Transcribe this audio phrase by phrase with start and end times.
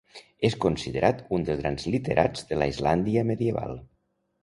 [0.47, 3.81] És considerat un dels grans literats de la Islàndia medieval.